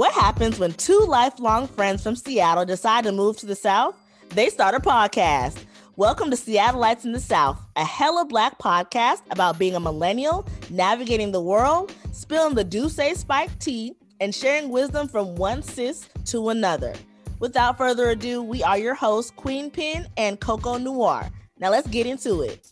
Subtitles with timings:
[0.00, 3.94] What happens when two lifelong friends from Seattle decide to move to the South?
[4.30, 5.62] They start a podcast.
[5.96, 11.32] Welcome to Seattleites in the South, a hella black podcast about being a millennial, navigating
[11.32, 16.48] the world, spilling the do say Spike tea, and sharing wisdom from one sis to
[16.48, 16.94] another.
[17.38, 21.28] Without further ado, we are your hosts, Queen Pin and Coco Noir.
[21.58, 22.66] Now let's get into it.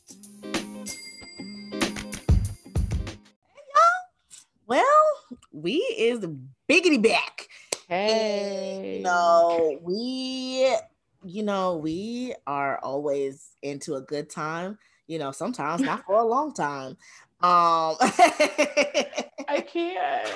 [4.67, 6.25] Well, we is
[6.69, 7.49] biggity back.
[7.89, 8.99] Hey.
[8.99, 10.77] You know, we,
[11.25, 14.79] you know, we are always into a good time.
[15.07, 16.97] You know, sometimes not for a long time.
[17.41, 20.29] Um I can't.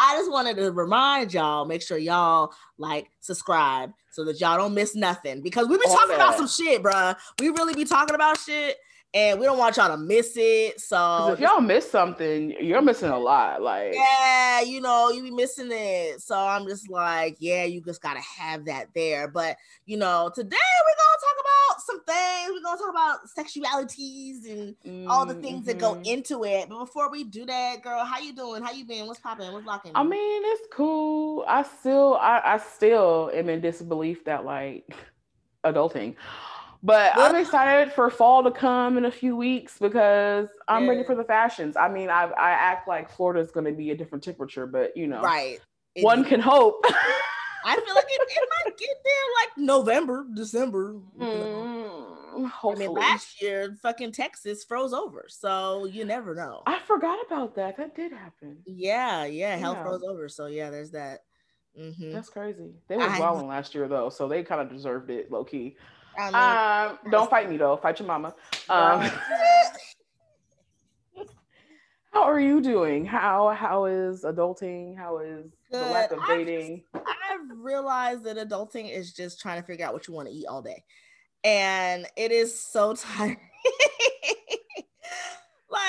[0.00, 4.74] I just wanted to remind y'all, make sure y'all like subscribe so that y'all don't
[4.74, 7.16] miss nothing because we be All talking about some shit, bruh.
[7.40, 8.76] We really be talking about shit
[9.14, 10.80] and we don't want y'all to miss it.
[10.80, 13.62] So if y'all miss something, you're missing a lot.
[13.62, 16.20] Like, yeah, you know, you be missing it.
[16.20, 19.28] So I'm just like, yeah, you just gotta have that there.
[19.28, 19.56] But
[19.86, 22.50] you know, today we're gonna talk about some things.
[22.52, 24.50] We're gonna talk about sexualities
[24.84, 26.06] and all the things that go mhm.
[26.06, 26.68] into it.
[26.68, 28.62] But before we do that, girl, how you doing?
[28.62, 29.06] How you been?
[29.06, 29.50] What's popping?
[29.52, 29.92] What's locking?
[29.94, 31.44] I mean, it's cool.
[31.48, 34.94] I still, I, I still am in disbelief that like
[35.64, 36.14] adulting.
[36.82, 41.14] But I'm excited for fall to come in a few weeks because I'm ready for
[41.16, 41.76] the fashions.
[41.76, 45.08] I mean, I I act like Florida's going to be a different temperature, but you
[45.08, 45.58] know, right.
[45.94, 46.84] It- one can hope.
[47.64, 50.94] I feel like it, it might get there like November, December.
[51.18, 56.62] Mm, I mean, last year, fucking Texas froze over, so you never know.
[56.66, 57.76] I forgot about that.
[57.76, 58.58] That did happen.
[58.64, 59.82] Yeah, yeah, hell Yeah.
[59.82, 60.28] froze over.
[60.28, 61.20] So yeah, there's that.
[61.76, 62.70] hmm That's crazy.
[62.86, 65.76] They were wilding last year though, so they kind of deserved it, low key.
[66.18, 67.76] I mean, Um, don't fight me though.
[67.76, 68.34] Fight your mama.
[68.68, 69.00] Um,
[72.12, 73.04] how are you doing?
[73.04, 74.96] How how is adulting?
[74.96, 76.18] How is the lack Good.
[76.18, 76.82] of I dating?
[76.94, 80.46] I've realized that adulting is just trying to figure out what you want to eat
[80.46, 80.82] all day,
[81.44, 83.38] and it is so tiring.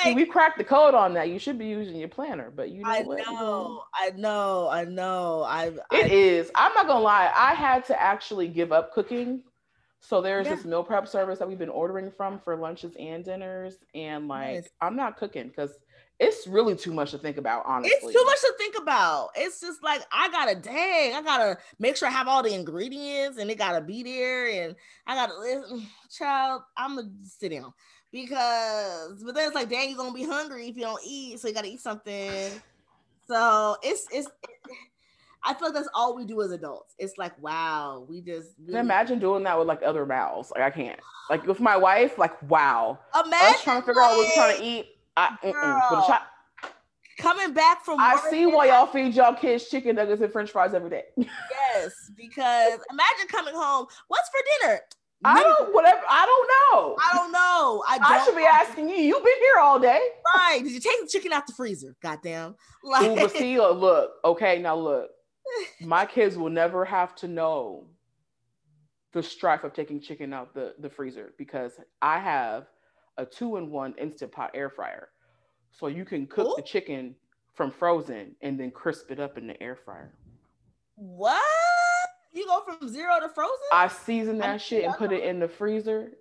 [0.03, 1.29] See, like we cracked the code on that.
[1.29, 3.17] You should be using your planner, but you know I what?
[3.19, 5.43] know, I know, I know.
[5.43, 6.51] I've It I, is.
[6.55, 7.31] I'm not gonna lie.
[7.35, 9.41] I had to actually give up cooking.
[10.01, 10.55] So there's Yeah.
[10.55, 14.55] this meal prep service that we've been ordering from for lunches and dinners, and like
[14.55, 14.69] Nice.
[14.81, 15.77] I'm not cooking because
[16.19, 17.63] it's really too much to think about.
[17.65, 19.29] Honestly, it's too much to think about.
[19.35, 23.37] It's just like I gotta dang, I gotta make sure I have all the ingredients
[23.37, 26.61] and it gotta be there, and I gotta listen, child.
[26.77, 27.73] I'm gonna sit down
[28.11, 31.47] because, but then it's like, dang, you're gonna be hungry if you don't eat, so
[31.47, 32.51] you gotta eat something.
[33.27, 34.27] So it's it's.
[35.43, 36.95] I feel like that's all we do as adults.
[36.97, 40.51] It's like, wow, we just really- imagine doing that with like other mouths.
[40.55, 40.99] Like I can't.
[41.29, 42.99] Like with my wife, like wow.
[43.13, 44.87] imagine Us trying to figure out what we're trying to eat.
[45.15, 46.21] I,
[47.19, 47.99] coming back from.
[47.99, 51.03] I see why y'all feed y'all kids chicken nuggets and French fries every day.
[51.17, 53.85] Yes, because imagine coming home.
[54.07, 54.79] What's for dinner?
[55.23, 55.73] I don't.
[55.73, 56.01] Whatever.
[56.09, 56.95] I don't know.
[57.01, 57.83] I don't know.
[57.87, 58.95] I, don't I should be asking you.
[58.95, 59.99] You've been here all day.
[60.33, 60.61] Right?
[60.63, 61.95] Did you take the chicken out the freezer?
[62.01, 62.55] Goddamn!
[62.83, 64.11] Like, Ooh, see, look.
[64.23, 65.09] Okay, now look.
[65.81, 67.87] My kids will never have to know
[69.11, 72.67] the strife of taking chicken out the the freezer because I have
[73.17, 75.09] a two-in-one instant pot air fryer,
[75.71, 77.15] so you can cook the chicken
[77.55, 80.13] from frozen and then crisp it up in the air fryer.
[80.95, 81.41] what?
[82.31, 83.55] You go from zero to frozen?
[83.73, 86.11] I season I that shit and put it in the freezer.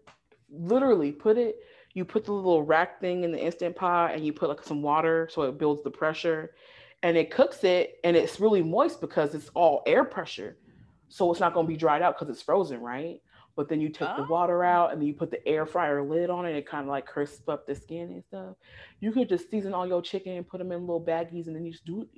[0.50, 1.56] Literally, put it.
[1.94, 4.83] You put the little rack thing in the instant pot, and you put like some
[4.83, 6.55] water so it builds the pressure,
[7.03, 10.57] and it cooks it, and it's really moist because it's all air pressure,
[11.09, 13.21] so it's not gonna be dried out because it's frozen, right?
[13.57, 14.29] But then you take the oh.
[14.29, 14.69] water Oh.
[14.69, 16.51] out, and then you put the air fryer lid on it.
[16.51, 18.55] and It kind of like crisp up the skin and stuff.
[19.01, 21.65] You could just season all your chicken and put them in little baggies, and then
[21.65, 22.09] you just do it.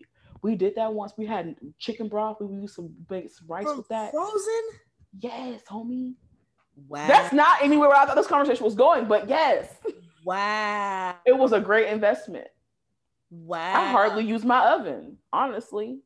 [0.43, 1.12] We did that once.
[1.17, 2.39] We had chicken broth.
[2.41, 4.12] We used some some rice From with that.
[4.12, 4.62] frozen?
[5.19, 6.15] Yes, homie.
[6.89, 7.07] Wow.
[7.07, 9.75] That's not anywhere where I thought this conversation was going, but yes,
[10.25, 11.15] wow.
[11.26, 12.49] it was a great investment.
[13.31, 13.75] Wow.
[13.75, 16.00] I hardly use my oven, honestly.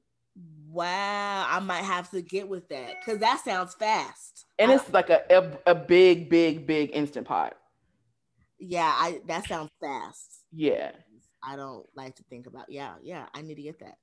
[0.69, 1.47] Wow.
[1.49, 4.45] I might have to get with that because that sounds fast.
[4.59, 7.57] And I- it's like a, a, a big, big, big instant pot.
[8.59, 10.43] yeah, I that sounds fast.
[10.53, 10.93] Yeah.
[11.43, 12.67] I don't like to think about.
[12.71, 13.27] Yeah, yeah.
[13.35, 13.97] I need to get that.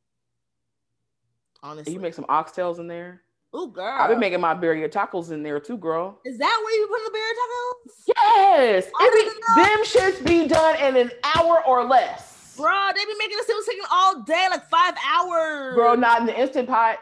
[1.64, 1.94] Honestly.
[1.94, 3.22] you make some oxtails in there.
[3.54, 3.98] Oh, girl.
[4.00, 6.20] I've been making my birria tacos in there too, girl.
[6.26, 8.04] Is that where you put the birria tacos?
[8.08, 8.86] Yes.
[9.00, 12.41] Be, them shits be done in an hour or less.
[12.58, 15.76] Bro, they be making the still chicken all day, like five hours.
[15.76, 16.98] Bro, not in the instant pot.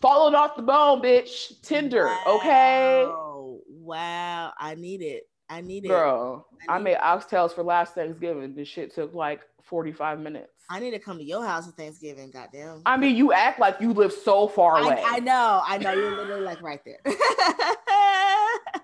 [0.00, 1.60] Falling off the bone, bitch.
[1.62, 3.04] Tender, okay?
[3.06, 3.58] Wow.
[3.68, 4.52] Wow.
[4.58, 5.28] I need it.
[5.48, 5.88] I need it.
[5.88, 8.54] Girl, I, I made oxtails for last Thanksgiving.
[8.54, 10.50] This shit took like 45 minutes.
[10.70, 12.30] I need to come to your house for Thanksgiving.
[12.30, 12.82] Goddamn.
[12.86, 15.02] I mean, you act like you live so far away.
[15.04, 15.62] I, I know.
[15.66, 15.92] I know.
[15.92, 17.00] You're literally like right there.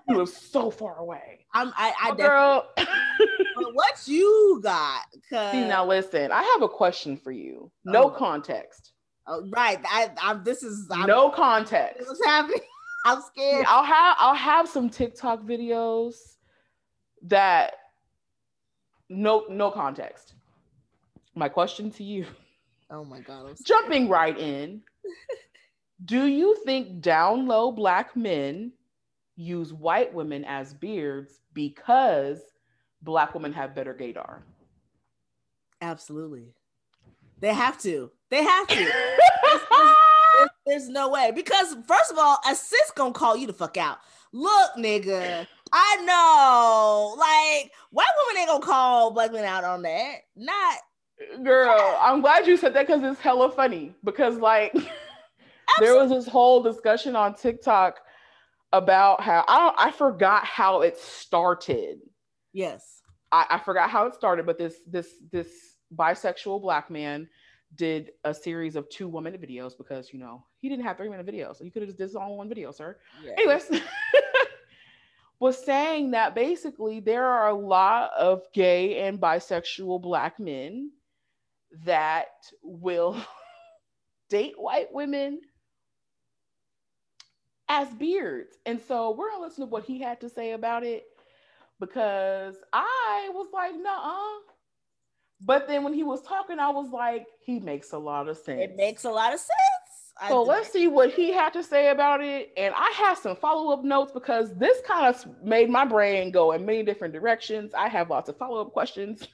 [0.07, 1.45] you live so far away.
[1.53, 1.69] I'm.
[1.75, 1.93] I.
[2.01, 2.69] I Oh, girl.
[3.73, 5.03] What you got?
[5.29, 7.71] 'Cause- See, now listen, I have a question for you.
[7.85, 8.09] No Oh.
[8.09, 8.93] context.
[9.27, 9.79] Oh, right.
[9.85, 10.11] I.
[10.21, 10.43] I'm.
[10.43, 10.87] This is.
[10.91, 12.07] I'm, no context.
[12.07, 12.61] What's happening?
[13.05, 13.65] I'm scared.
[13.67, 16.15] I'll have I'll have some TikTok videos
[17.23, 17.73] that
[19.09, 20.33] no no context.
[21.35, 22.25] My question to you,
[22.89, 23.45] Oh my god.
[23.49, 24.81] I'm jumping right in,
[26.05, 28.73] do you think down low black men
[29.37, 32.41] use white women as beards because
[33.01, 34.39] black women have better gaydar?
[35.81, 36.53] Absolutely.
[37.39, 38.11] They have to.
[38.29, 38.75] They have to.
[40.37, 43.77] There's, there's no way because first of all, a sis gonna call you the fuck
[43.77, 43.97] out.
[44.31, 47.15] Look, nigga, I know.
[47.19, 50.15] Like white women ain't gonna call black men out on that.
[50.35, 50.77] Not
[51.43, 53.93] Girl, I'm glad you said that because it's hella funny.
[54.03, 54.73] Because like
[55.79, 57.99] there was this whole discussion on TikTok
[58.73, 61.99] about how I don't I forgot how it started.
[62.53, 63.01] Yes.
[63.31, 65.47] I, I forgot how it started, but this this this
[65.95, 67.27] bisexual black man
[67.75, 71.09] did a series of two one minute videos because you know he didn't have three
[71.09, 71.57] minute videos.
[71.57, 72.97] So you could have just did this all in one video, sir.
[73.23, 73.33] Yeah.
[73.37, 73.71] Anyways,
[75.39, 80.91] was saying that basically there are a lot of gay and bisexual black men
[81.85, 82.27] that
[82.61, 83.17] will
[84.29, 85.41] date white women
[87.69, 88.57] as beards.
[88.65, 91.05] And so we're gonna listen to what he had to say about it
[91.81, 94.15] because I was like, nah.
[95.43, 98.61] But then when he was talking, I was like, he makes a lot of sense.
[98.61, 99.49] It makes a lot of sense.
[100.29, 102.51] So let's see what he had to say about it.
[102.55, 106.51] And I have some follow up notes because this kind of made my brain go
[106.51, 107.73] in many different directions.
[107.73, 109.27] I have lots of follow up questions.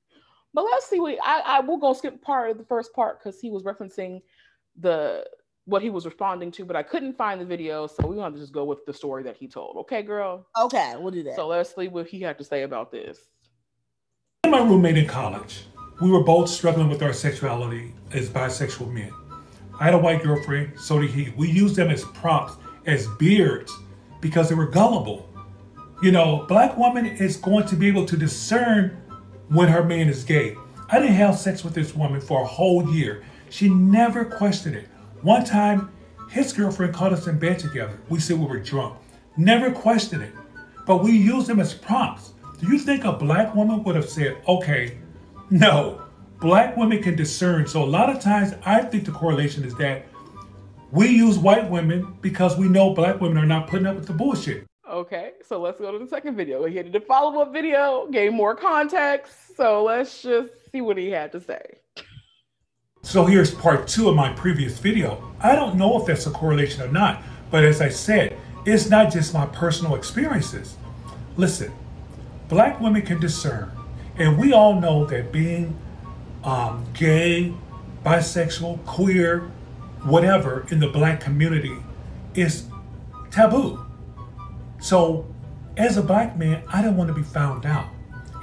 [0.54, 3.40] but let's see what I, I will go skip part of the first part because
[3.40, 4.20] he was referencing
[4.80, 5.24] the
[5.64, 7.86] what he was responding to, but I couldn't find the video.
[7.86, 9.76] So we want to just go with the story that he told.
[9.78, 10.46] Okay, girl.
[10.58, 11.36] Okay, we'll do that.
[11.36, 13.18] So let's see what he had to say about this.
[14.46, 15.64] my roommate in college,
[16.00, 19.12] we were both struggling with our sexuality as bisexual men.
[19.78, 21.32] I had a white girlfriend, so did he.
[21.36, 22.54] We used them as props,
[22.86, 23.72] as beards,
[24.20, 25.28] because they were gullible.
[26.02, 29.00] You know, black woman is going to be able to discern
[29.48, 30.56] when her man is gay.
[30.90, 33.24] I didn't have sex with this woman for a whole year.
[33.48, 34.88] She never questioned it.
[35.22, 35.92] One time,
[36.28, 37.96] his girlfriend caught us in bed together.
[38.08, 38.98] We said we were drunk.
[39.36, 40.32] Never questioned it.
[40.84, 42.32] But we used them as prompts.
[42.60, 44.98] Do you think a black woman would have said, okay,
[45.48, 46.02] no,
[46.40, 47.68] black women can discern.
[47.68, 50.06] So a lot of times I think the correlation is that
[50.90, 54.12] we use white women because we know black women are not putting up with the
[54.12, 54.66] bullshit.
[54.90, 56.64] Okay, so let's go to the second video.
[56.64, 59.56] He did a follow up video, gave more context.
[59.56, 61.78] So let's just see what he had to say.
[63.04, 65.22] So here's part two of my previous video.
[65.40, 67.20] I don't know if that's a correlation or not,
[67.50, 70.76] but as I said, it's not just my personal experiences.
[71.36, 71.72] Listen,
[72.48, 73.72] black women can discern,
[74.16, 75.76] and we all know that being
[76.44, 77.52] um, gay,
[78.04, 79.50] bisexual, queer,
[80.04, 81.76] whatever in the black community
[82.34, 82.66] is
[83.32, 83.84] taboo.
[84.80, 85.26] So,
[85.76, 87.88] as a black man, I don't want to be found out.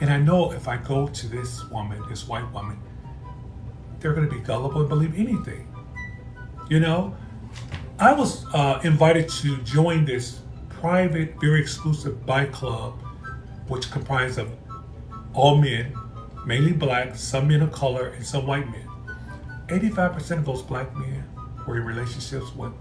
[0.02, 2.78] And I know if I go to this woman, this white woman,
[4.00, 5.68] they're going to be gullible and believe anything.
[6.70, 7.16] You know,
[7.98, 10.40] I was uh, invited to join this
[10.70, 12.94] private, very exclusive bike club,
[13.68, 14.52] which comprised of
[15.34, 15.94] all men,
[16.46, 18.88] mainly black, some men of color, and some white men.
[19.68, 21.24] 85% of those black men
[21.68, 22.72] were in relationships with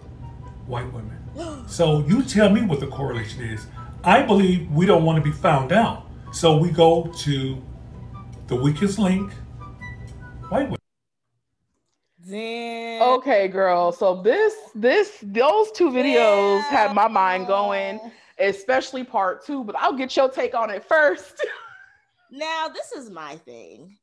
[0.67, 1.17] white women.
[1.69, 3.67] So you tell me what the correlation is.
[4.03, 6.07] I believe we don't want to be found out.
[6.33, 7.63] So we go to
[8.47, 9.33] the weakest link,
[10.49, 10.77] white women.
[12.25, 13.93] Then Okay, girl.
[13.93, 18.01] So this, this, those two videos had my mind going,
[18.39, 19.65] especially part two.
[19.65, 21.45] But I'll get your take on it first.
[22.31, 23.97] Now this is my thing.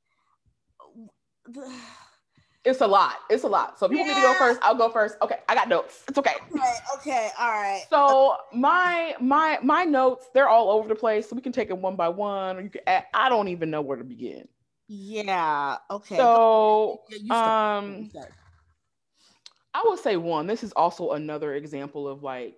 [2.63, 3.17] It's a lot.
[3.29, 3.77] It's a lot.
[3.77, 5.17] So if you want me to go first, I'll go first.
[5.21, 6.03] Okay, I got notes.
[6.07, 6.33] It's okay.
[6.51, 7.83] Okay, okay, all right.
[7.91, 11.29] So my my my notes, they're all over the place.
[11.29, 12.81] So we can take it one by one, or you can.
[12.87, 14.47] Add, I don't even know where to begin.
[14.87, 16.17] Yeah, okay.
[16.17, 18.09] So Yeah, um.
[19.73, 22.55] I would say one, this is also another example of like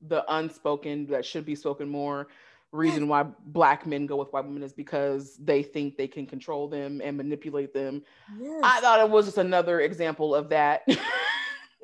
[0.00, 2.26] the unspoken that should be spoken more.
[2.72, 6.68] Reason why black men go with white women is because they think they can control
[6.68, 8.02] them and manipulate them.
[8.38, 8.60] Yes.
[8.64, 10.82] I thought it was just another example of that.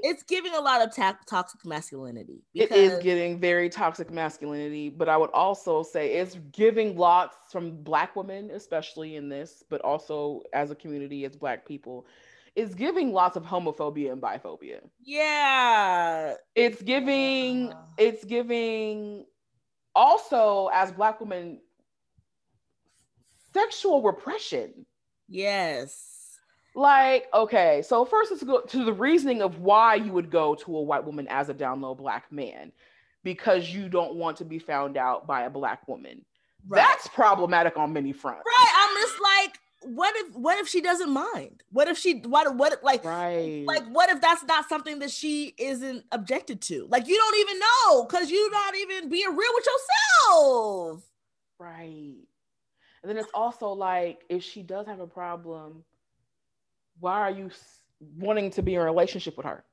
[0.03, 2.43] it's giving a lot of ta- toxic masculinity.
[2.55, 7.83] It is getting very toxic masculinity, but I would also say it's giving lots from
[7.83, 12.07] black women, especially in this, but also as a community, as black people,
[12.57, 14.81] is giving lots of homophobia and biphobia.
[15.03, 16.35] Yeah.
[16.55, 17.83] It's giving, uh.
[17.97, 19.25] it's giving
[19.95, 21.61] also as black women
[23.55, 24.87] sexual repression.
[25.29, 26.12] Yes.
[26.75, 30.77] Like, okay, so first let's go to the reasoning of why you would go to
[30.77, 32.73] a white woman as a down low black man
[33.23, 36.25] because you don't want to be found out by a black woman.
[36.67, 36.79] Right.
[36.79, 38.43] That's problematic on many fronts.
[38.47, 38.73] Right.
[38.75, 41.63] I'm just like, what if what if she doesn't mind?
[41.71, 43.65] What if she what what like right.
[43.67, 46.87] like what if that's not something that she isn't objected to?
[46.89, 51.03] Like you don't even know because you're not even being real with yourself.
[51.59, 52.15] Right.
[53.03, 55.85] And then it's also like if she does have a problem,
[57.03, 57.51] why are you
[58.17, 59.65] wanting to be in a relationship with her?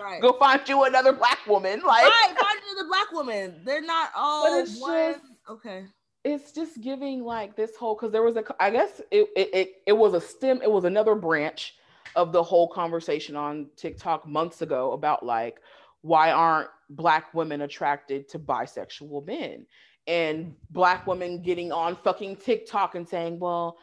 [0.00, 0.20] Right.
[0.22, 1.80] Go find you another black woman.
[1.84, 3.60] Like right, find another black woman.
[3.64, 5.12] They're not all but it's one.
[5.14, 5.84] Just, okay.
[6.22, 9.72] It's just giving like this whole because there was a I guess it, it it
[9.88, 11.74] it was a stem, it was another branch
[12.14, 15.60] of the whole conversation on TikTok months ago about like
[16.02, 19.66] why aren't black women attracted to bisexual men?
[20.06, 20.52] And mm.
[20.70, 23.76] black women getting on fucking TikTok and saying, well,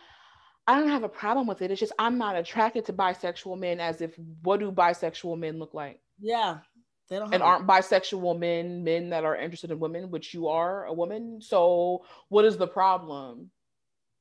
[0.67, 1.71] I don't have a problem with it.
[1.71, 5.73] It's just I'm not attracted to bisexual men as if what do bisexual men look
[5.73, 5.99] like?
[6.19, 6.57] Yeah.
[7.09, 10.85] They don't and aren't bisexual men men that are interested in women, which you are
[10.85, 11.39] a woman.
[11.41, 13.49] So what is the problem?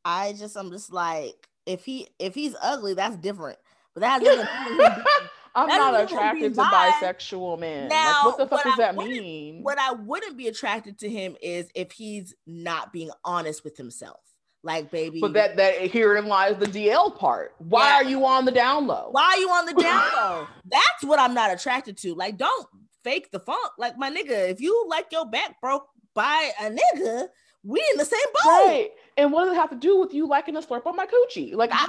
[0.05, 3.59] I just I'm just like if he if he's ugly, that's different.
[3.95, 5.03] But that has
[5.57, 6.93] I'm not attracted to bi.
[7.01, 7.89] bisexual men.
[7.89, 9.63] Now, like, what the fuck does that mean?
[9.63, 14.21] What I wouldn't be attracted to him is if he's not being honest with himself.
[14.67, 15.21] Like, baby.
[15.21, 17.55] But that that herein lies the DL part.
[17.59, 17.95] Why yeah.
[17.95, 19.11] are you on the down low?
[19.13, 20.47] Why are you on the down low?
[20.65, 22.15] That's what I'm not attracted to.
[22.15, 22.67] Like, don't
[23.05, 23.71] fake the funk.
[23.79, 27.29] Like, my nigga, if you like your back broke by a nigga,
[27.63, 28.67] we in the same boat.
[28.67, 28.91] Right.
[29.17, 31.55] And what does it have to do with you liking to slurp on my coochie?
[31.55, 31.87] Like I,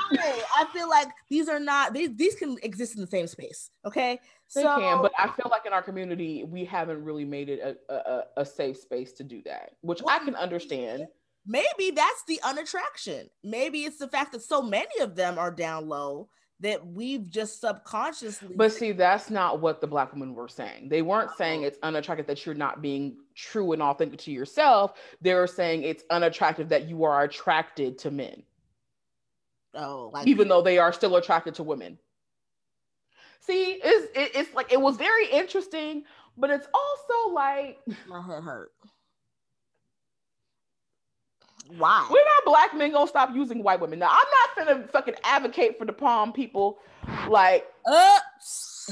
[0.55, 3.72] I feel like these are not these these can exist in the same space.
[3.86, 4.19] Okay.
[4.53, 7.60] They so, can, but I feel like in our community we haven't really made it
[7.89, 11.07] a, a, a safe space to do that, which well, I can understand
[11.48, 13.30] maybe that's the unattraction.
[13.44, 17.62] Maybe it's the fact that so many of them are down low that we've just
[17.62, 18.56] subconsciously.
[18.56, 20.89] But see, that's not what the black women were saying.
[20.89, 24.94] They weren't saying it's unattractive that you're not being true and authentic to yourself.
[25.22, 28.44] They were saying it's unattractive that you are attracted to men.
[29.75, 32.00] Oh, like even though they are still attracted to women.
[33.42, 36.04] See, it's it's like it was very interesting,
[36.36, 38.72] but it's also like my head hurt.
[41.77, 42.07] Why?
[42.09, 44.00] We're not black men gonna stop using white women.
[44.00, 46.79] Now I'm not gonna fucking advocate for the palm people.
[47.27, 48.19] Like, uh,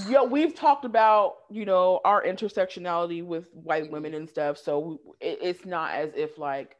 [0.09, 4.57] yo, we've talked about you know our intersectionality with white women and stuff.
[4.57, 6.75] So it, it's not as if like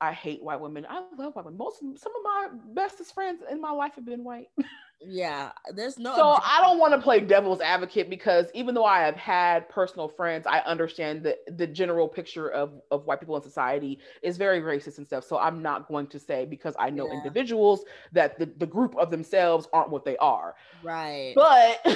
[0.00, 0.86] I hate white women.
[0.88, 1.58] I love white women.
[1.58, 4.48] Most some of my bestest friends in my life have been white.
[5.00, 6.16] Yeah, there's no.
[6.16, 10.08] So I don't want to play devil's advocate because even though I have had personal
[10.08, 14.60] friends, I understand that the general picture of of white people in society is very
[14.60, 15.24] racist and stuff.
[15.24, 17.18] So I'm not going to say because I know yeah.
[17.18, 20.54] individuals that the, the group of themselves aren't what they are.
[20.82, 21.34] Right.
[21.34, 21.86] But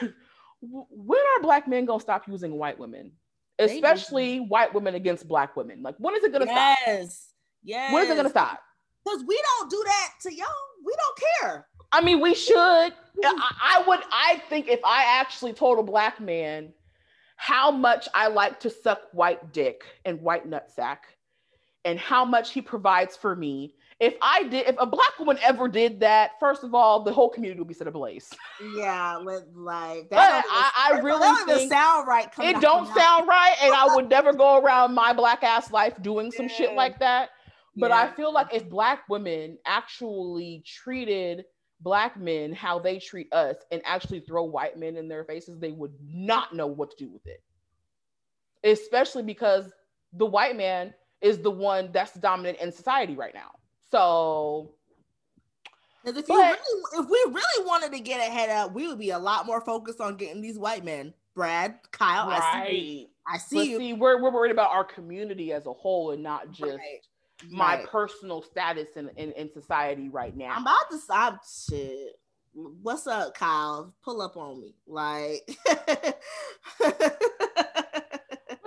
[0.60, 3.12] when are black men gonna stop using white women?
[3.60, 5.82] Especially white women against black women.
[5.82, 6.54] Like when is it gonna yes.
[6.54, 6.88] stop?
[6.88, 7.28] Yes.
[7.62, 7.92] Yes.
[7.92, 8.60] When is it gonna stop?
[9.04, 10.46] Because we don't do that to y'all.
[10.84, 11.66] We don't care.
[11.92, 12.56] I mean, we should.
[12.56, 12.92] I,
[13.24, 14.00] I would.
[14.12, 16.72] I think if I actually told a black man
[17.36, 20.98] how much I like to suck white dick and white nutsack,
[21.84, 25.66] and how much he provides for me, if I did, if a black woman ever
[25.66, 28.30] did that, first of all, the whole community would be set ablaze.
[28.76, 30.44] Yeah, with like that.
[30.48, 32.28] I, I really that think sound right.
[32.38, 36.30] It don't sound right, and I would never go around my black ass life doing
[36.30, 36.54] some yeah.
[36.54, 37.30] shit like that.
[37.76, 38.02] But yeah.
[38.02, 41.44] I feel like if black women actually treated
[41.80, 45.72] black men how they treat us and actually throw white men in their faces, they
[45.72, 47.42] would not know what to do with it.
[48.64, 49.70] Especially because
[50.12, 53.50] the white man is the one that's dominant in society right now.
[53.90, 54.72] So
[56.04, 59.10] because if you really, if we really wanted to get ahead of, we would be
[59.10, 61.12] a lot more focused on getting these white men.
[61.34, 62.42] Brad, Kyle, right.
[62.42, 63.08] I see.
[63.26, 63.78] I see but you.
[63.78, 67.02] See, we're, we're worried about our community as a whole and not just right
[67.50, 67.86] my right.
[67.86, 70.52] personal status in, in, in society right now.
[70.56, 72.18] I'm about to stop shit.
[72.52, 73.94] What's up, Kyle?
[74.02, 74.74] Pull up on me.
[74.86, 75.48] Like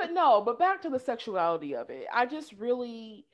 [0.01, 2.07] But no, but back to the sexuality of it.
[2.11, 3.25] I just really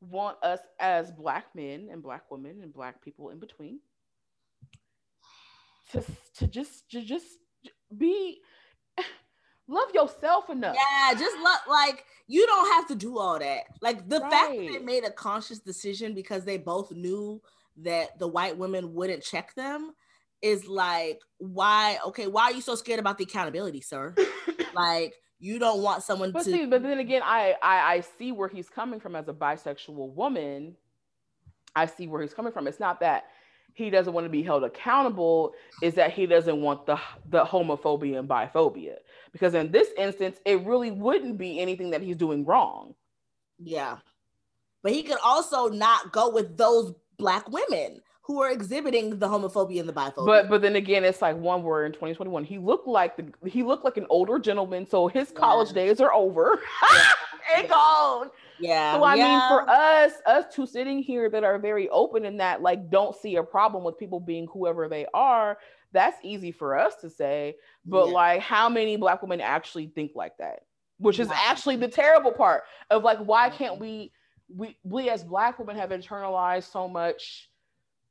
[0.00, 3.80] want us as black men and black women and black people in between
[5.90, 6.04] to
[6.36, 7.26] to just to just
[7.98, 8.40] be
[9.68, 10.76] love yourself enough.
[10.76, 13.64] Yeah, just love like you don't have to do all that.
[13.80, 17.40] Like the fact that they made a conscious decision because they both knew
[17.78, 19.92] that the white women wouldn't check them
[20.42, 24.14] is like why okay, why are you so scared about the accountability, sir?
[24.74, 28.32] like you don't want someone But to see, but then again, I, I I see
[28.32, 30.76] where he's coming from as a bisexual woman.
[31.74, 32.66] I see where he's coming from.
[32.66, 33.24] It's not that
[33.76, 35.52] he doesn't want to be held accountable,
[35.82, 38.96] is that he doesn't want the the homophobia and biphobia.
[39.32, 42.94] Because in this instance, it really wouldn't be anything that he's doing wrong.
[43.58, 43.98] Yeah.
[44.82, 49.80] But he could also not go with those black women who are exhibiting the homophobia
[49.80, 50.24] and the biphobia.
[50.24, 52.44] But but then again, it's like one word in 2021.
[52.44, 55.74] He looked like the he looked like an older gentleman, so his college Yeah.
[55.84, 56.60] days are over.
[57.68, 58.30] gone.
[58.58, 58.94] yeah.
[58.94, 59.24] So I yeah.
[59.28, 63.16] mean, for us, us two sitting here that are very open in that, like, don't
[63.16, 65.58] see a problem with people being whoever they are.
[65.92, 68.14] That's easy for us to say, but Yeah.
[68.14, 70.60] like, how many black women actually think like that?
[70.98, 71.34] Which is Wow.
[71.36, 74.12] actually the terrible part of like, why can't we,
[74.48, 77.50] we, we as black women have internalized so much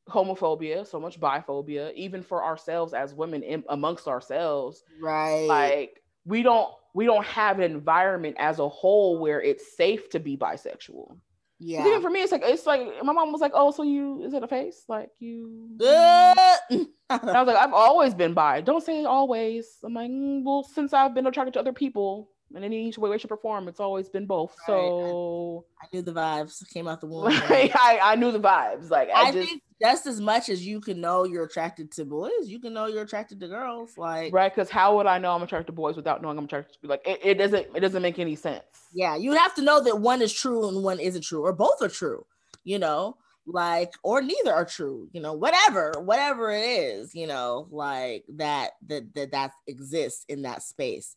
[0.09, 5.47] homophobia, so much biphobia, even for ourselves as women in, amongst ourselves right.
[5.47, 10.19] like we don't we don't have an environment as a whole where it's safe to
[10.19, 11.17] be bisexual.
[11.59, 11.85] yeah.
[11.87, 14.33] Even for me, it's like it's like my mom was like, "Oh, so you is
[14.33, 14.83] it a face?
[14.87, 18.61] Like you?" I was like, "I've always been bi.
[18.61, 22.63] Don't say always." I'm like, "Mm, "Well, since I've been attracted to other people in
[22.63, 26.87] any way, shape, or form, it's always been both." So I knew the vibes came
[26.87, 27.23] out the womb.
[27.23, 28.89] like, I I knew the vibes.
[28.89, 32.05] Like I, I just think just as much as you can know you're attracted to
[32.05, 33.97] boys, you can know you're attracted to girls.
[33.97, 36.81] Like, right because how would I know I'm attracted to boys without knowing I'm attracted
[36.81, 38.63] to like it, it doesn't it doesn't make any sense.
[38.93, 41.81] yeah, you have to know that one is true and one isn't true, or both
[41.81, 42.25] are true,
[42.63, 47.67] you know, like, or neither are true, you know, whatever, whatever it is, you know,
[47.69, 51.15] like that, that, that, that exists in that space.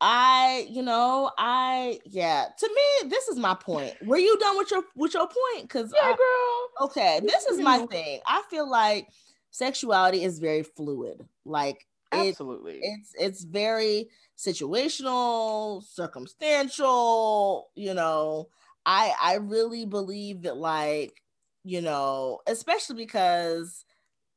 [0.00, 3.94] I, you know, I, yeah, to me, this is my point.
[4.02, 5.70] Were you done with your, with your point?
[5.70, 6.88] Cause Yeah, I- girl.
[6.88, 8.20] okay, this is my thing.
[8.26, 9.08] I feel like
[9.50, 11.26] sexuality is very fluid.
[11.44, 12.80] Like it, Absolutely.
[12.82, 18.48] it's it's very situational, circumstantial, you know.
[18.84, 21.22] I I really believe that like,
[21.64, 23.84] you know, especially because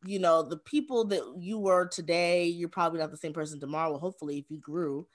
[0.05, 3.97] you know, the people that you were today, you're probably not the same person tomorrow,
[3.99, 5.05] hopefully if you grew.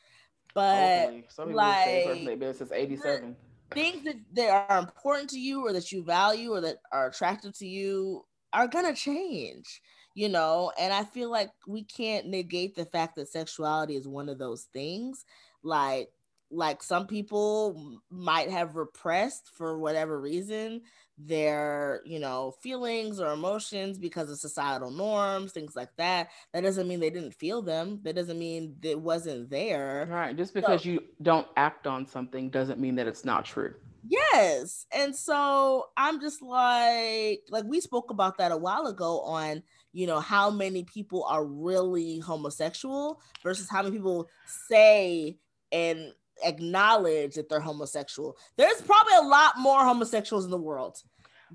[0.55, 3.37] But Some people would say like, they've been since 87.
[3.73, 7.57] things that, that are important to you or that you value or that are attractive
[7.59, 9.81] to you are gonna change
[10.15, 10.73] you know?
[10.79, 14.69] And i feel like we can't negate the fact that sexuality is one of those
[14.73, 15.25] things.
[15.63, 16.09] Like
[16.51, 20.83] like some people might have repressed for whatever reason
[21.17, 26.89] their you know feelings or emotions because of societal norms things like that that doesn't
[26.89, 30.37] mean they didn't feel them that doesn't mean it wasn't there Right.
[30.37, 33.75] Just because you don't act on something doesn't mean that it's not true.
[34.07, 34.87] Yes.
[34.93, 40.07] And so I'm just like, like we spoke about that a while ago on, you
[40.07, 45.39] know, how many people are really homosexual versus how many people say
[45.73, 48.37] and acknowledge that they're homosexual.
[48.57, 51.03] There's probably a lot more homosexuals in the world.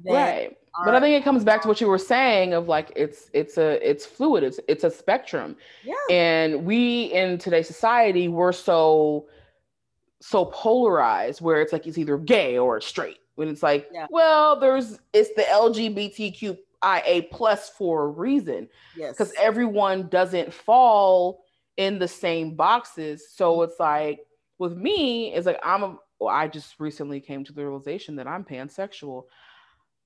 [0.05, 0.55] Right.
[0.85, 3.57] But I think it comes back to what you were saying of like it's it's
[3.57, 5.57] a it's fluid, it's it's a spectrum.
[5.83, 5.95] yeah.
[6.09, 9.27] And we in today's society, we're so
[10.21, 13.17] so polarized where it's like it's either gay or straight.
[13.35, 14.07] When it's like, Yeah.
[14.09, 18.67] well, there's it's the LGBTQIA plus for a reason.
[18.95, 19.13] Yes.
[19.13, 21.43] because everyone doesn't fall
[21.77, 23.29] in the same boxes.
[23.33, 24.19] So it's like
[24.59, 28.27] with me, is like I'm a well, I just recently came to the realization that
[28.27, 29.23] I'm pansexual.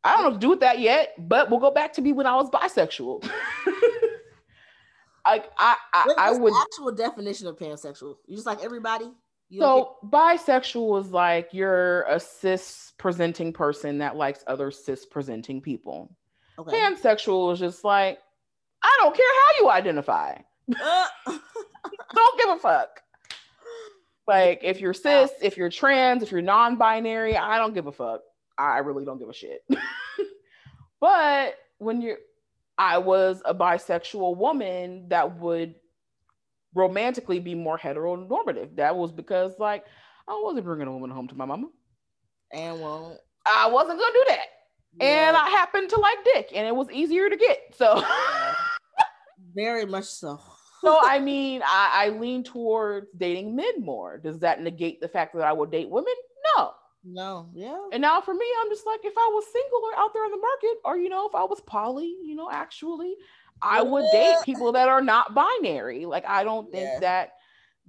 [0.03, 2.27] I don't know to do with that yet, but we'll go back to me when
[2.27, 3.23] I was bisexual.
[5.25, 8.17] like I I, I what's would the actual definition of pansexual.
[8.27, 9.11] You just like everybody?
[9.59, 16.15] So bisexual is like you're a cis presenting person that likes other cis presenting people.
[16.57, 16.79] get- okay.
[16.79, 18.19] Pansexual is just like
[18.83, 20.35] I don't care how you identify.
[20.81, 21.05] Uh,
[22.13, 23.01] don't give a fuck.
[24.27, 28.21] Like if you're cis, if you're trans, if you're non-binary, I don't give a fuck.
[28.57, 29.65] I really don't give a shit.
[31.01, 32.17] but when you're
[32.77, 35.75] I was a bisexual woman that would
[36.73, 38.75] romantically be more heteronormative.
[38.77, 39.86] That was because like
[40.27, 41.67] I wasn't bringing a woman home to my mama.
[42.51, 43.19] and won't.
[43.45, 44.45] I wasn't gonna do that.
[45.01, 47.59] And I happened to like dick and it was easier to get.
[47.75, 48.03] So
[49.55, 50.39] very much so.
[50.84, 54.17] So I mean, I, I lean towards dating men more.
[54.17, 56.13] Does that negate the fact that I will date women?
[56.56, 56.72] No.
[57.06, 57.78] No, yeah.
[57.91, 60.32] And now for me, I'm just like, if I was single or out there on
[60.32, 63.15] the market, or you know, if I was poly, you know, actually,
[63.62, 66.06] I would date people that are not binary.
[66.06, 67.00] Like I don't think Yeah.
[67.02, 67.34] that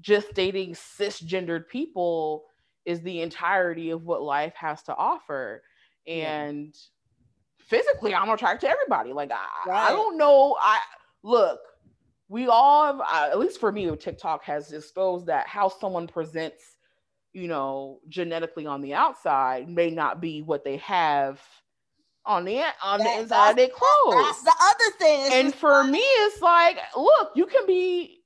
[0.01, 2.45] just dating cisgendered people
[2.85, 5.63] is the entirety of what life has to offer.
[6.07, 6.43] Yeah.
[6.45, 6.77] And
[7.61, 9.13] physically, I'm attracted to everybody.
[9.13, 10.57] Like I, I don't know.
[10.61, 10.81] I
[11.23, 11.61] look.
[12.35, 16.65] We all have, uh, at least for me, TikTok has exposed that how someone presents,
[17.33, 21.41] you know, genetically on the outside may not be what they have
[22.27, 24.15] on the on the That- inside of their clothes.
[24.17, 25.33] That's the other thing.
[25.33, 28.25] And for me, it's like, look, you can be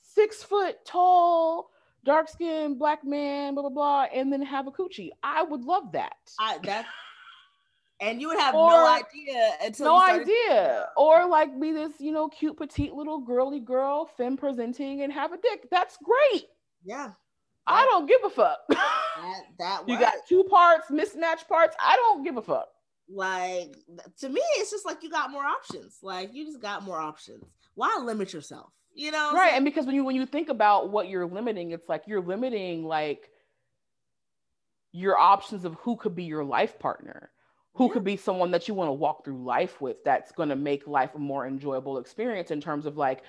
[0.00, 1.68] six foot tall,
[2.06, 5.10] dark skinned black man, blah blah blah, and then have a coochie.
[5.22, 6.16] I would love that.
[6.40, 6.86] I, that,
[8.00, 10.88] and you would have Or- no idea until no idea.
[10.96, 15.32] Or like be this, you know, cute petite little girly girl, femme presenting, and have
[15.32, 15.68] a dick.
[15.70, 16.44] That's great.
[16.84, 17.12] Yeah,
[17.66, 18.58] I don't give a fuck.
[18.68, 21.76] that that you got two parts, mismatched parts.
[21.80, 22.68] I don't give a fuck.
[23.08, 23.74] like
[24.20, 25.98] to me, it's just like you got more options.
[26.02, 27.44] Like you just got more options.
[27.74, 28.72] Why limit yourself?
[28.94, 31.86] You know, right and because when you when you think about what you're limiting it's
[31.86, 33.28] like you're limiting like
[34.92, 37.30] your options of who could be your life partner
[37.76, 37.92] who Yeah.
[37.92, 40.86] could be someone that you want to walk through life with that's going to make
[40.86, 43.22] life a more enjoyable experience in terms of like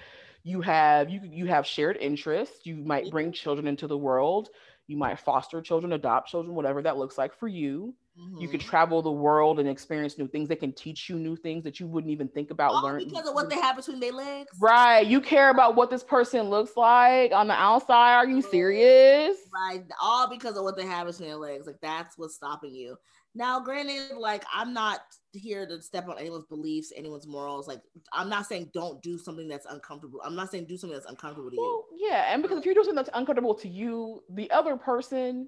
[0.43, 4.49] you have you you have shared interests you might bring children into the world
[4.87, 7.93] you might foster children adopt children whatever that looks like for you
[8.39, 8.65] you could Mhm.
[8.67, 11.87] travel the world and experience new things they can teach you new things that you
[11.87, 14.51] wouldn't even think about all learning because of what they have between their legs.
[14.59, 15.05] Right.
[15.05, 18.15] You care about what this person looks like on the outside.
[18.15, 19.37] Are you serious?
[19.53, 21.65] Right, all because of what they have between their legs.
[21.65, 22.97] Like that's what's stopping you.
[23.37, 27.67] Now, granted, like I'm not here to step on anyone's beliefs, anyone's morals.
[27.67, 30.19] Like I'm not saying don't do something that's uncomfortable.
[30.25, 31.83] I'm not saying do something that's uncomfortable to you.
[31.97, 32.33] Yeah.
[32.33, 35.47] And because if you're doing something that's uncomfortable to you, the other person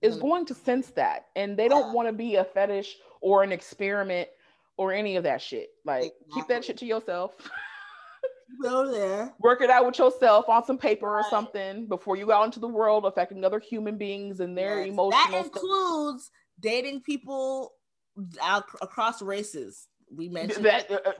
[0.00, 0.20] is Mm.
[0.22, 1.26] going to sense that.
[1.36, 1.92] And they don't Yeah.
[1.92, 4.30] want to be a fetish or an experiment
[4.78, 5.68] or any of that shit.
[5.84, 7.34] Like, keep that shit to yourself.
[8.62, 9.34] Go there.
[9.40, 12.60] Work it out with yourself on some paper or something before you go out into
[12.60, 14.88] the world affecting other human beings and their Yes.
[14.92, 16.30] emotional That includes
[16.60, 17.72] dating people
[18.42, 19.88] out across races.
[20.14, 21.12] We mentioned That, uh, uh,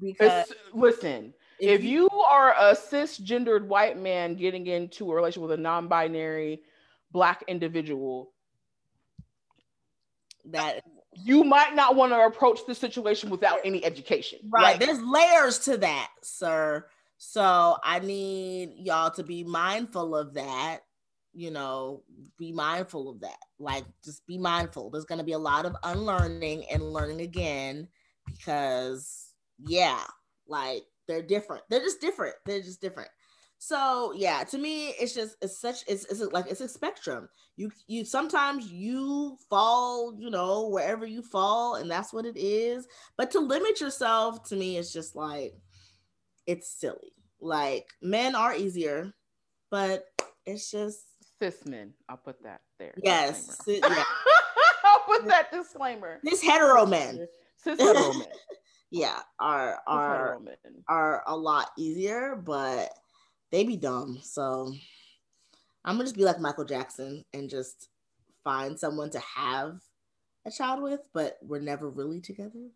[0.00, 5.62] because listen, if you are a cisgendered white man getting into a relationship with a
[5.62, 6.62] non-binary
[7.12, 8.32] black individual
[10.46, 10.82] that
[11.14, 15.58] you might not want to approach the situation without any education right, Like, there's layers
[15.60, 16.86] to that, sir.
[17.18, 20.80] So I need y'all to be mindful of that.
[21.32, 22.02] You know,
[22.38, 23.38] be mindful of that.
[23.58, 24.90] Like, just be mindful.
[24.90, 27.88] There's going to be a lot of unlearning and learning again
[28.26, 30.02] because, yeah,
[30.48, 31.64] like they're different.
[31.70, 32.34] They're just different.
[32.46, 33.10] They're just different.
[33.62, 37.28] So yeah, to me, it's just it's such it's, it's like it's a spectrum.
[37.56, 42.88] You you sometimes you fall, you know, wherever you fall, and that's what it is.
[43.18, 45.52] But to limit yourself to me is just like
[46.46, 47.12] it's silly.
[47.38, 49.12] Like men are easier,
[49.70, 50.04] but
[50.46, 51.04] it's just
[51.40, 52.94] cis men i'll put that there.
[53.02, 53.80] Yes, yeah.
[54.84, 56.20] i'll put that disclaimer.
[56.22, 57.26] This hetero men,
[57.56, 58.28] cis hetero men.
[58.90, 60.38] Yeah, are are
[60.88, 62.90] are a lot easier, but
[63.50, 64.18] they be dumb.
[64.22, 64.72] So
[65.84, 67.88] I'm gonna just be like Michael Jackson and just
[68.44, 69.80] find someone to have
[70.46, 72.68] a child with, but we're never really together.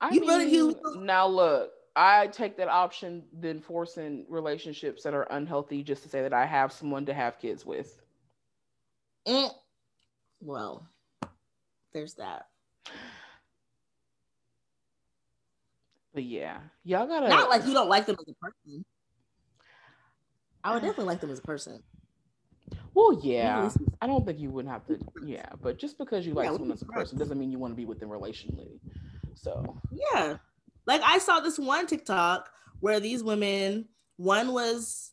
[0.00, 5.14] I You really- mean, you- now look, I take that option than forcing relationships that
[5.14, 8.00] are unhealthy just to say that I have someone to have kids with.
[9.26, 9.50] Mm.
[10.40, 10.88] Well,
[11.92, 12.46] there's that.
[16.12, 18.84] But yeah, y'all gotta Not like you don't like them as a person.
[20.62, 21.82] I would definitely like them as a person.
[22.94, 23.70] Well, yeah.
[24.00, 24.98] I don't think you wouldn't have to.
[25.24, 27.72] Yeah, but just because you like Yeah, someone as a person doesn't mean you want
[27.72, 28.78] to be with them relationally.
[29.34, 30.36] So Yeah.
[30.86, 35.12] Like I saw this one TikTok where these women, one was,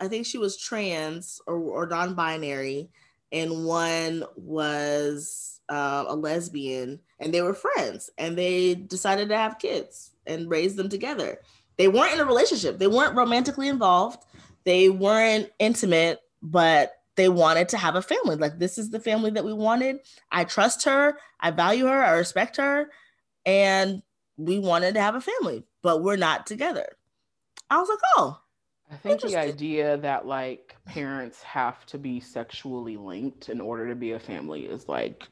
[0.00, 2.90] I think she was trans or, or non binary,
[3.30, 9.58] and one was uh, a lesbian, and they were friends and they decided to have
[9.58, 11.38] kids and raise them together.
[11.78, 14.24] They weren't in a relationship, they weren't romantically involved,
[14.64, 18.36] they weren't intimate, but they wanted to have a family.
[18.36, 20.00] Like, this is the family that we wanted.
[20.30, 22.90] I trust her, I value her, I respect her
[23.44, 24.02] and
[24.44, 26.86] we wanted to have a family, but we're not together.
[27.70, 28.40] I was like, oh,
[28.90, 33.94] I think the idea that like parents have to be sexually linked in order to
[33.94, 35.28] be a family is like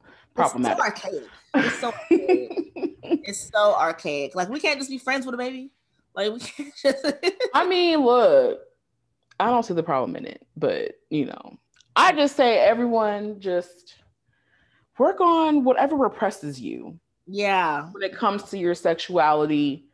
[0.00, 0.80] it's so problematic.
[0.80, 1.22] archaic.
[1.54, 2.50] It's so archaic.
[3.02, 4.34] it's so archaic.
[4.34, 5.70] Like we can't just be friends with a baby.
[6.14, 7.06] Like we can't just.
[7.54, 8.60] I mean, look,
[9.38, 11.58] I don't see the problem in it, but you know,
[11.94, 13.94] I just say everyone just
[14.98, 16.98] work on whatever represses you.
[17.28, 17.88] Yeah.
[17.92, 19.84] When it comes to your sexuality.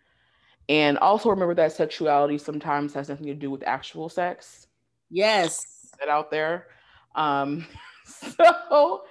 [0.69, 4.69] And also remember that sexuality sometimes has nothing to do with actual sex.
[5.11, 5.91] Yes.
[6.01, 6.69] That out there.
[7.15, 7.67] Um,
[8.07, 9.03] so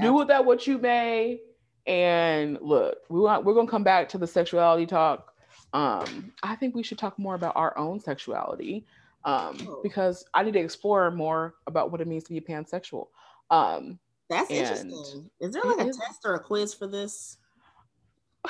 [0.00, 1.40] do with that what you may.
[1.86, 5.32] And look, we want we're gonna come back to the sexuality talk.
[5.72, 8.86] Um, I think we should talk more about our own sexuality.
[9.24, 9.80] Um, oh.
[9.82, 13.08] because I need to explore more about what it means to be pansexual.
[13.50, 15.30] Um, that's interesting.
[15.40, 15.96] Is there like a is.
[15.96, 17.38] test or a quiz for this?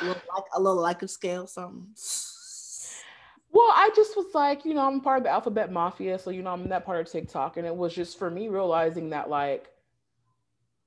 [0.02, 1.88] Like a little like a little scale, something.
[3.52, 6.42] Well, I just was like, you know, I'm part of the alphabet mafia, so you
[6.42, 9.30] know, I'm in that part of TikTok, and it was just for me realizing that
[9.30, 9.68] like,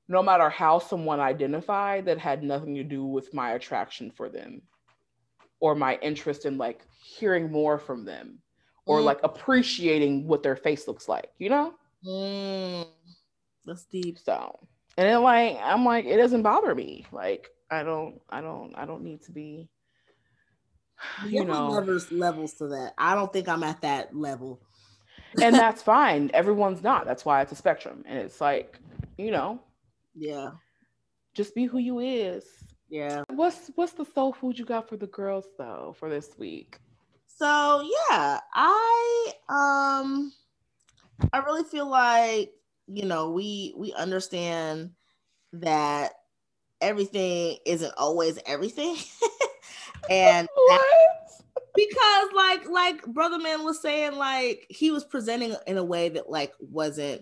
[0.08, 4.62] no matter how someone identified, that had nothing to do with my attraction for them,
[5.60, 8.40] or my interest in like hearing more from them,
[8.86, 9.06] or mm.
[9.06, 11.74] like appreciating what their face looks like, you know.
[12.06, 12.86] Mm.
[13.66, 14.20] That's deep.
[14.20, 14.60] So
[15.00, 17.06] and then like I'm like, it doesn't bother me.
[17.14, 19.70] Like I don't, I don't, I don't need to be.
[21.28, 22.94] You know, levels levels to that.
[22.98, 24.60] I don't think I'm at that level.
[25.42, 26.30] and that's fine.
[26.34, 27.06] Everyone's not.
[27.06, 28.04] That's why it's a spectrum.
[28.06, 28.80] And it's like,
[29.18, 29.62] you know,
[30.14, 30.52] yeah,
[31.34, 32.44] just be who you is.
[32.90, 33.24] Yeah.
[33.30, 36.80] What's what's the soul food you got for the girls though for this week?
[37.28, 40.34] So yeah, I um
[41.32, 42.52] I really feel like
[42.88, 44.92] you know we we understand
[45.54, 46.14] that
[46.82, 48.96] everything isn't always everything
[50.10, 50.48] and
[51.76, 56.30] because like like brother man was saying like he was presenting in a way that
[56.30, 57.22] like wasn't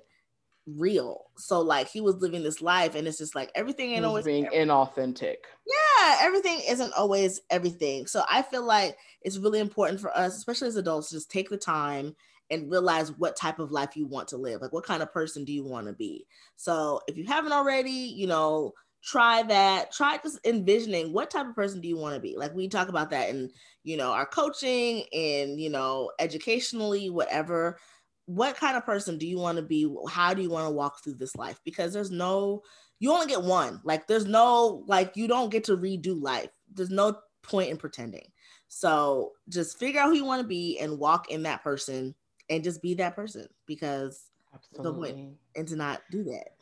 [0.65, 4.25] real so like he was living this life and it's just like everything ain't always
[4.25, 4.67] being everything.
[4.67, 10.35] inauthentic yeah everything isn't always everything so i feel like it's really important for us
[10.35, 12.13] especially as adults to just take the time
[12.49, 14.61] and realize what type of life you want to live.
[14.61, 16.25] Like, what kind of person do you want to be?
[16.55, 19.91] So, if you haven't already, you know, try that.
[19.91, 22.35] Try just envisioning what type of person do you want to be.
[22.37, 23.49] Like, we talk about that in,
[23.83, 27.77] you know, our coaching and, you know, educationally, whatever.
[28.25, 29.93] What kind of person do you want to be?
[30.09, 31.59] How do you want to walk through this life?
[31.63, 32.63] Because there's no,
[32.99, 33.79] you only get one.
[33.83, 36.49] Like, there's no, like, you don't get to redo life.
[36.73, 38.29] There's no point in pretending.
[38.67, 42.13] So just figure out who you want to be and walk in that person
[42.49, 45.11] and just be that person because Absolutely.
[45.11, 46.56] the point and to not do that.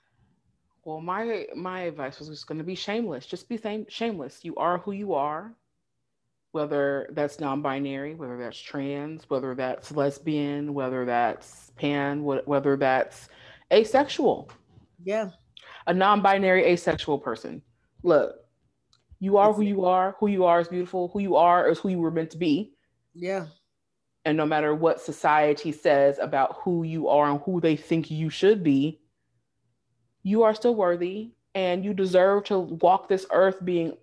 [0.85, 3.25] Well, my my advice was just going to be shameless.
[3.25, 4.39] Just be same shameless.
[4.43, 5.55] You are who you are,
[6.51, 13.29] whether that's non-binary, whether that's trans, whether that's lesbian, whether that's pan, whether that's
[13.73, 14.51] asexual.
[15.03, 15.31] Yeah.
[15.87, 17.63] A non-binary asexual person.
[18.03, 18.35] Look,
[19.19, 20.15] you are who you are.
[20.19, 21.09] Who you are is beautiful.
[21.13, 22.73] Who you are is who you were meant to be.
[23.15, 23.47] Yeah.
[24.23, 28.29] And no matter what society says about who you are and who they think you
[28.29, 29.01] should be,
[30.25, 33.95] you are still worthy and you deserve to walk this earth being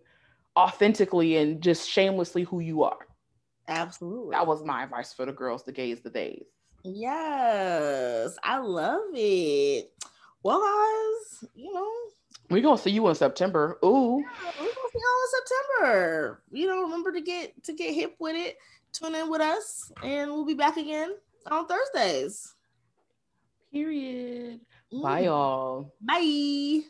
[0.56, 3.06] authentically and just shamelessly who you are.
[3.68, 4.30] Absolutely.
[4.30, 6.44] That was my advice for the girls, the gays, the days.
[6.84, 9.92] Yes, I love it.
[10.42, 11.90] Well, guys, you know,
[12.50, 13.78] we're gonna see you in September.
[13.84, 14.22] Ooh.
[14.24, 16.42] Yeah, we're gonna see y'all in September.
[16.50, 18.56] You know, remember to get to get hip with it
[18.92, 21.16] tune in with us, and we'll be back again
[21.50, 22.54] on Thursdays.
[23.72, 24.60] Period.
[24.92, 25.02] Mm.
[25.02, 25.92] Bye, y'all.
[26.00, 26.82] Bye.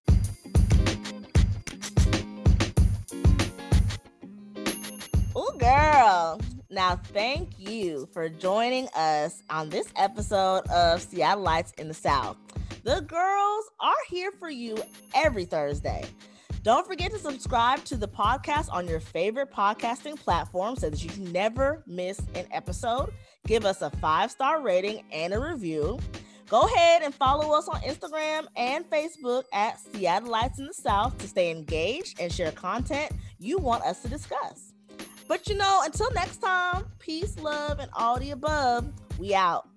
[5.35, 6.41] Oh, girl.
[6.71, 12.37] Now, thank you for joining us on this episode of Seattleites in the South.
[12.83, 14.83] The girls are here for you
[15.15, 16.05] every Thursday.
[16.63, 21.25] Don't forget to subscribe to the podcast on your favorite podcasting platform so that you
[21.31, 23.13] never miss an episode.
[23.47, 25.99] Give us a five star rating and a review.
[26.49, 31.29] Go ahead and follow us on Instagram and Facebook at Seattleites in the South to
[31.29, 34.75] stay engaged and share content you want us to discuss.
[35.29, 38.93] But you know, until next time, peace, love, and all the above.
[39.19, 39.69] We out.